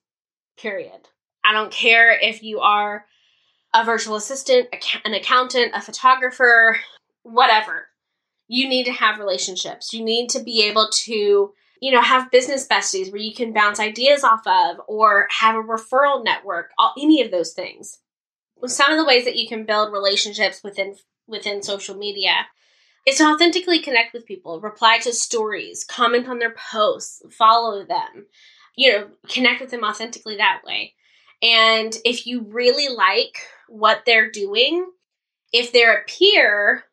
Period. 0.56 1.08
I 1.44 1.52
don't 1.52 1.72
care 1.72 2.18
if 2.18 2.42
you 2.42 2.60
are 2.60 3.06
a 3.74 3.84
virtual 3.84 4.16
assistant, 4.16 4.68
an 5.04 5.14
accountant, 5.14 5.72
a 5.74 5.82
photographer, 5.82 6.78
whatever. 7.22 7.88
You 8.46 8.68
need 8.68 8.84
to 8.84 8.92
have 8.92 9.18
relationships. 9.18 9.92
You 9.92 10.02
need 10.02 10.30
to 10.30 10.42
be 10.42 10.64
able 10.64 10.88
to 11.04 11.52
you 11.80 11.92
know, 11.92 12.02
have 12.02 12.30
business 12.30 12.66
besties 12.66 13.12
where 13.12 13.20
you 13.20 13.34
can 13.34 13.52
bounce 13.52 13.80
ideas 13.80 14.24
off 14.24 14.46
of 14.46 14.80
or 14.86 15.28
have 15.30 15.54
a 15.54 15.62
referral 15.62 16.24
network, 16.24 16.70
all, 16.78 16.94
any 16.98 17.22
of 17.22 17.30
those 17.30 17.52
things. 17.52 17.98
Some 18.66 18.90
of 18.90 18.98
the 18.98 19.04
ways 19.04 19.24
that 19.24 19.36
you 19.36 19.48
can 19.48 19.64
build 19.64 19.92
relationships 19.92 20.62
within 20.64 20.96
within 21.28 21.62
social 21.62 21.96
media 21.96 22.46
is 23.06 23.18
to 23.18 23.24
authentically 23.24 23.80
connect 23.80 24.12
with 24.12 24.26
people, 24.26 24.60
reply 24.60 24.98
to 24.98 25.12
stories, 25.12 25.84
comment 25.84 26.28
on 26.28 26.38
their 26.38 26.54
posts, 26.70 27.22
follow 27.30 27.84
them, 27.84 28.26
you 28.76 28.92
know, 28.92 29.08
connect 29.28 29.60
with 29.60 29.70
them 29.70 29.84
authentically 29.84 30.36
that 30.36 30.62
way. 30.64 30.94
And 31.42 31.96
if 32.04 32.26
you 32.26 32.42
really 32.48 32.94
like 32.94 33.38
what 33.68 34.02
they're 34.04 34.30
doing, 34.30 34.90
if 35.52 35.72
they're 35.72 36.00
a 36.00 36.04
peer, 36.04 36.84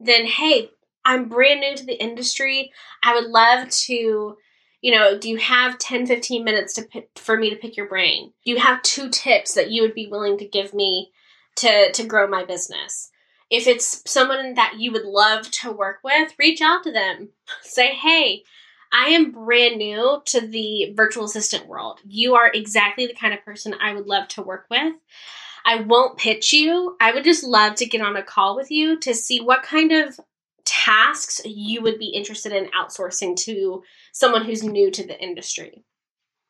then 0.00 0.26
hey, 0.26 0.70
I'm 1.04 1.28
brand 1.28 1.60
new 1.60 1.76
to 1.76 1.84
the 1.84 2.00
industry. 2.00 2.72
I 3.02 3.14
would 3.14 3.26
love 3.26 3.68
to, 3.70 4.36
you 4.80 4.94
know, 4.94 5.18
do 5.18 5.28
you 5.28 5.38
have 5.38 5.78
10, 5.78 6.06
15 6.06 6.44
minutes 6.44 6.74
to 6.74 6.82
pick, 6.82 7.10
for 7.16 7.36
me 7.36 7.50
to 7.50 7.56
pick 7.56 7.76
your 7.76 7.88
brain? 7.88 8.32
Do 8.44 8.50
you 8.50 8.58
have 8.58 8.82
two 8.82 9.08
tips 9.10 9.54
that 9.54 9.70
you 9.70 9.82
would 9.82 9.94
be 9.94 10.06
willing 10.06 10.38
to 10.38 10.48
give 10.48 10.74
me 10.74 11.10
to, 11.56 11.92
to 11.92 12.04
grow 12.04 12.26
my 12.26 12.44
business? 12.44 13.10
If 13.50 13.66
it's 13.66 14.02
someone 14.10 14.54
that 14.54 14.76
you 14.78 14.92
would 14.92 15.04
love 15.04 15.50
to 15.50 15.70
work 15.70 15.98
with, 16.02 16.32
reach 16.38 16.62
out 16.62 16.84
to 16.84 16.92
them. 16.92 17.30
Say, 17.62 17.88
hey, 17.88 18.44
I 18.92 19.08
am 19.08 19.32
brand 19.32 19.78
new 19.78 20.22
to 20.26 20.40
the 20.40 20.92
virtual 20.94 21.24
assistant 21.24 21.66
world. 21.66 22.00
You 22.06 22.34
are 22.34 22.50
exactly 22.52 23.06
the 23.06 23.14
kind 23.14 23.32
of 23.32 23.44
person 23.44 23.74
I 23.80 23.94
would 23.94 24.06
love 24.06 24.28
to 24.28 24.42
work 24.42 24.66
with. 24.70 24.94
I 25.64 25.76
won't 25.76 26.18
pitch 26.18 26.52
you. 26.52 26.96
I 27.00 27.12
would 27.12 27.24
just 27.24 27.44
love 27.44 27.76
to 27.76 27.86
get 27.86 28.02
on 28.02 28.16
a 28.16 28.22
call 28.22 28.56
with 28.56 28.70
you 28.70 28.98
to 29.00 29.14
see 29.14 29.40
what 29.40 29.62
kind 29.62 29.92
of 29.92 30.18
tasks 30.82 31.40
you 31.44 31.80
would 31.82 31.98
be 31.98 32.08
interested 32.08 32.52
in 32.52 32.70
outsourcing 32.70 33.36
to 33.36 33.82
someone 34.12 34.44
who's 34.44 34.62
new 34.62 34.90
to 34.90 35.06
the 35.06 35.20
industry. 35.22 35.84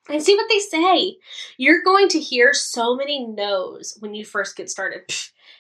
And 0.08 0.22
see 0.22 0.34
what 0.34 0.48
they 0.48 0.58
say. 0.58 1.16
You're 1.58 1.82
going 1.82 2.08
to 2.08 2.18
hear 2.18 2.52
so 2.54 2.96
many 2.96 3.24
no's 3.24 3.96
when 4.00 4.14
you 4.14 4.24
first 4.24 4.56
get 4.56 4.70
started. 4.70 5.02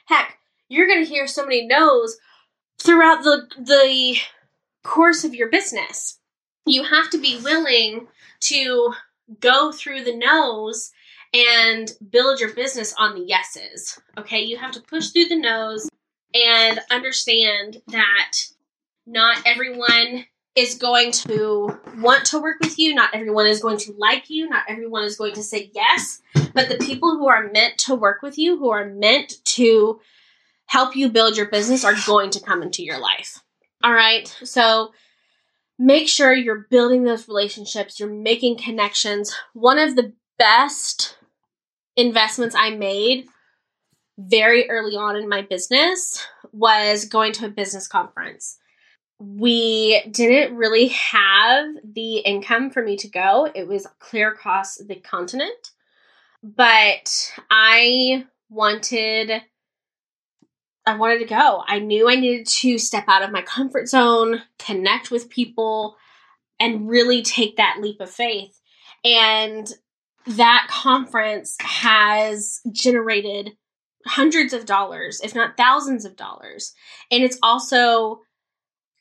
Heck, 0.06 0.38
you're 0.68 0.88
going 0.88 1.04
to 1.04 1.08
hear 1.08 1.26
so 1.26 1.44
many 1.44 1.66
no's 1.66 2.16
throughout 2.80 3.22
the 3.22 3.46
the 3.58 4.16
course 4.82 5.22
of 5.22 5.34
your 5.34 5.48
business. 5.48 6.18
You 6.66 6.82
have 6.82 7.10
to 7.10 7.18
be 7.18 7.40
willing 7.42 8.08
to 8.40 8.94
go 9.38 9.70
through 9.70 10.02
the 10.04 10.16
no's 10.16 10.90
and 11.32 11.92
build 12.10 12.40
your 12.40 12.52
business 12.52 12.94
on 12.98 13.14
the 13.14 13.24
yeses. 13.24 14.00
Okay? 14.18 14.40
You 14.40 14.56
have 14.58 14.72
to 14.72 14.80
push 14.80 15.10
through 15.10 15.26
the 15.26 15.38
no's 15.38 15.88
and 16.34 16.80
understand 16.90 17.82
that 17.88 18.32
not 19.06 19.42
everyone 19.46 20.26
is 20.54 20.74
going 20.74 21.12
to 21.12 21.78
want 21.98 22.26
to 22.26 22.38
work 22.38 22.56
with 22.60 22.78
you. 22.78 22.94
Not 22.94 23.14
everyone 23.14 23.46
is 23.46 23.60
going 23.60 23.78
to 23.78 23.94
like 23.96 24.28
you. 24.28 24.48
Not 24.48 24.64
everyone 24.68 25.04
is 25.04 25.16
going 25.16 25.34
to 25.34 25.42
say 25.42 25.70
yes. 25.74 26.20
But 26.54 26.68
the 26.68 26.76
people 26.76 27.16
who 27.16 27.28
are 27.28 27.50
meant 27.50 27.78
to 27.78 27.94
work 27.94 28.22
with 28.22 28.38
you, 28.38 28.58
who 28.58 28.70
are 28.70 28.86
meant 28.86 29.34
to 29.44 30.00
help 30.66 30.94
you 30.94 31.08
build 31.08 31.36
your 31.36 31.46
business, 31.48 31.84
are 31.84 31.94
going 32.06 32.30
to 32.30 32.40
come 32.40 32.62
into 32.62 32.82
your 32.82 33.00
life. 33.00 33.40
All 33.82 33.92
right. 33.92 34.28
So 34.44 34.92
make 35.78 36.08
sure 36.08 36.34
you're 36.34 36.66
building 36.70 37.04
those 37.04 37.28
relationships, 37.28 37.98
you're 37.98 38.08
making 38.08 38.58
connections. 38.58 39.34
One 39.54 39.78
of 39.78 39.96
the 39.96 40.12
best 40.38 41.16
investments 41.96 42.54
I 42.54 42.70
made 42.70 43.26
very 44.18 44.68
early 44.68 44.96
on 44.96 45.16
in 45.16 45.28
my 45.28 45.42
business 45.42 46.24
was 46.52 47.06
going 47.06 47.32
to 47.32 47.46
a 47.46 47.50
business 47.50 47.88
conference. 47.88 48.58
We 49.24 50.02
didn't 50.10 50.56
really 50.56 50.88
have 50.88 51.66
the 51.84 52.18
income 52.18 52.70
for 52.70 52.82
me 52.82 52.96
to 52.96 53.08
go. 53.08 53.48
It 53.54 53.68
was 53.68 53.86
clear 54.00 54.32
across 54.32 54.76
the 54.76 54.96
continent. 54.96 55.70
But 56.42 57.32
I 57.48 58.26
wanted 58.50 59.42
I 60.84 60.96
wanted 60.96 61.20
to 61.20 61.26
go. 61.26 61.62
I 61.66 61.78
knew 61.78 62.08
I 62.08 62.16
needed 62.16 62.48
to 62.48 62.78
step 62.78 63.04
out 63.06 63.22
of 63.22 63.30
my 63.30 63.42
comfort 63.42 63.88
zone, 63.88 64.42
connect 64.58 65.12
with 65.12 65.30
people, 65.30 65.96
and 66.58 66.88
really 66.88 67.22
take 67.22 67.56
that 67.56 67.78
leap 67.80 68.00
of 68.00 68.10
faith. 68.10 68.60
And 69.04 69.72
that 70.26 70.66
conference 70.68 71.56
has 71.60 72.60
generated 72.72 73.52
hundreds 74.06 74.52
of 74.52 74.66
dollars, 74.66 75.20
if 75.22 75.34
not 75.34 75.56
thousands 75.56 76.04
of 76.04 76.16
dollars. 76.16 76.72
And 77.10 77.22
it's 77.22 77.38
also 77.42 78.22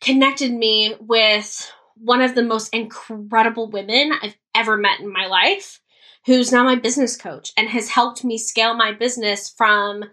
connected 0.01 0.51
me 0.51 0.95
with 0.99 1.71
one 1.95 2.21
of 2.21 2.35
the 2.35 2.43
most 2.43 2.73
incredible 2.73 3.69
women 3.69 4.11
I've 4.21 4.35
ever 4.55 4.75
met 4.75 4.99
in 4.99 5.11
my 5.11 5.27
life, 5.27 5.79
who's 6.25 6.51
now 6.51 6.63
my 6.63 6.75
business 6.75 7.15
coach 7.15 7.53
and 7.55 7.69
has 7.69 7.89
helped 7.89 8.23
me 8.23 8.37
scale 8.37 8.73
my 8.73 8.91
business 8.91 9.49
from, 9.49 10.03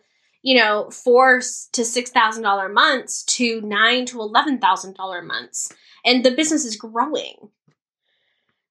you 0.43 0.59
know, 0.59 0.91
four 0.91 1.41
to 1.73 1.85
six 1.85 2.11
thousand 2.11 2.43
dollar 2.43 2.69
months 2.69 3.25
to 3.25 3.61
nine 3.63 4.07
to 4.07 4.21
eleven 4.21 4.59
thousand 4.59 4.95
dollar 4.95 5.23
months. 5.23 5.73
And 6.05 6.25
the 6.25 6.31
business 6.31 6.65
is 6.65 6.77
growing. 6.77 7.51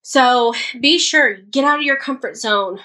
So 0.01 0.53
be 0.79 0.97
sure, 0.97 1.35
get 1.35 1.65
out 1.65 1.79
of 1.79 1.85
your 1.85 1.97
comfort 1.97 2.37
zone, 2.37 2.79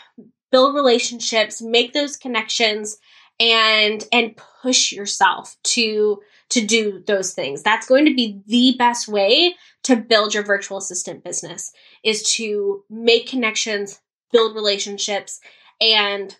build 0.50 0.74
relationships, 0.74 1.62
make 1.62 1.92
those 1.92 2.16
connections, 2.16 2.98
and 3.38 4.04
and 4.12 4.36
push 4.62 4.92
yourself 4.92 5.56
to 5.64 6.20
to 6.52 6.64
do 6.64 7.02
those 7.06 7.32
things. 7.32 7.62
That's 7.62 7.86
going 7.86 8.04
to 8.04 8.14
be 8.14 8.40
the 8.46 8.76
best 8.78 9.08
way 9.08 9.56
to 9.84 9.96
build 9.96 10.34
your 10.34 10.44
virtual 10.44 10.78
assistant 10.78 11.24
business 11.24 11.72
is 12.04 12.22
to 12.34 12.84
make 12.90 13.26
connections, 13.26 14.00
build 14.32 14.54
relationships, 14.54 15.40
and 15.80 16.36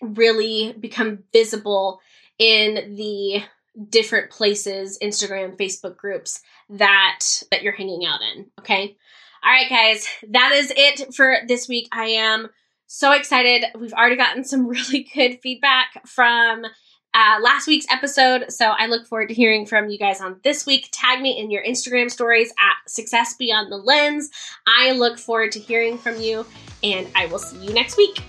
really 0.00 0.74
become 0.78 1.24
visible 1.32 2.00
in 2.38 2.96
the 2.96 3.42
different 3.88 4.30
places, 4.30 4.98
Instagram, 5.02 5.56
Facebook 5.56 5.96
groups 5.96 6.40
that 6.68 7.20
that 7.50 7.62
you're 7.62 7.72
hanging 7.72 8.04
out 8.06 8.20
in, 8.22 8.46
okay? 8.58 8.96
All 9.42 9.50
right, 9.50 9.68
guys, 9.68 10.06
that 10.28 10.52
is 10.52 10.72
it 10.76 11.14
for 11.14 11.38
this 11.48 11.68
week. 11.68 11.88
I 11.92 12.06
am 12.06 12.48
so 12.86 13.12
excited. 13.12 13.64
We've 13.78 13.92
already 13.92 14.16
gotten 14.16 14.44
some 14.44 14.66
really 14.68 15.08
good 15.14 15.40
feedback 15.42 16.06
from 16.06 16.64
uh, 17.14 17.38
last 17.42 17.66
week's 17.66 17.86
episode. 17.90 18.50
So 18.50 18.66
I 18.66 18.86
look 18.86 19.06
forward 19.06 19.28
to 19.28 19.34
hearing 19.34 19.66
from 19.66 19.90
you 19.90 19.98
guys 19.98 20.20
on 20.20 20.40
this 20.44 20.66
week. 20.66 20.88
Tag 20.92 21.20
me 21.20 21.38
in 21.38 21.50
your 21.50 21.62
Instagram 21.64 22.10
stories 22.10 22.52
at 22.58 22.90
Success 22.90 23.34
Beyond 23.34 23.72
the 23.72 23.76
Lens. 23.76 24.30
I 24.66 24.92
look 24.92 25.18
forward 25.18 25.52
to 25.52 25.58
hearing 25.58 25.98
from 25.98 26.20
you, 26.20 26.46
and 26.82 27.08
I 27.14 27.26
will 27.26 27.38
see 27.38 27.58
you 27.58 27.72
next 27.72 27.96
week. 27.96 28.22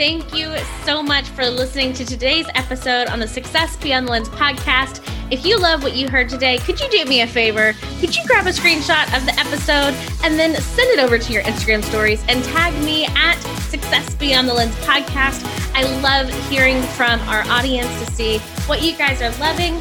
Thank 0.00 0.34
you 0.34 0.56
so 0.86 1.02
much 1.02 1.28
for 1.28 1.44
listening 1.44 1.92
to 1.92 2.06
today's 2.06 2.46
episode 2.54 3.08
on 3.08 3.20
the 3.20 3.28
Success 3.28 3.76
Beyond 3.76 4.06
the 4.06 4.12
Lens 4.12 4.30
podcast. 4.30 5.06
If 5.30 5.44
you 5.44 5.58
love 5.58 5.82
what 5.82 5.94
you 5.94 6.08
heard 6.08 6.30
today, 6.30 6.56
could 6.56 6.80
you 6.80 6.88
do 6.88 7.04
me 7.04 7.20
a 7.20 7.26
favor? 7.26 7.74
Could 8.00 8.16
you 8.16 8.26
grab 8.26 8.46
a 8.46 8.48
screenshot 8.48 9.14
of 9.14 9.26
the 9.26 9.38
episode 9.38 9.92
and 10.24 10.38
then 10.38 10.58
send 10.58 10.88
it 10.88 11.00
over 11.00 11.18
to 11.18 11.32
your 11.34 11.42
Instagram 11.42 11.84
stories 11.84 12.24
and 12.30 12.42
tag 12.44 12.72
me 12.82 13.08
at 13.08 13.34
Success 13.68 14.14
Beyond 14.14 14.48
the 14.48 14.54
Lens 14.54 14.74
podcast? 14.76 15.44
I 15.74 15.82
love 16.00 16.30
hearing 16.48 16.80
from 16.80 17.20
our 17.28 17.42
audience 17.48 17.90
to 18.02 18.10
see 18.12 18.38
what 18.66 18.82
you 18.82 18.96
guys 18.96 19.20
are 19.20 19.38
loving. 19.38 19.74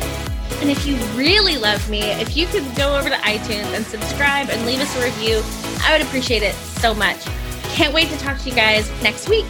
And 0.60 0.70
if 0.70 0.86
you 0.86 0.98
really 1.16 1.56
love 1.56 1.90
me, 1.90 2.02
if 2.02 2.36
you 2.36 2.46
could 2.48 2.66
go 2.76 2.94
over 3.00 3.08
to 3.08 3.16
iTunes 3.16 3.74
and 3.74 3.86
subscribe 3.86 4.50
and 4.50 4.66
leave 4.66 4.82
us 4.82 4.94
a 4.98 5.02
review, 5.06 5.42
I 5.82 5.98
would 5.98 6.06
appreciate 6.06 6.44
it 6.44 6.56
so 6.56 6.94
much. 6.94 7.24
Can't 7.72 7.94
wait 7.94 8.10
to 8.10 8.18
talk 8.18 8.38
to 8.40 8.50
you 8.50 8.56
guys 8.56 8.92
next 9.02 9.30
week. 9.30 9.46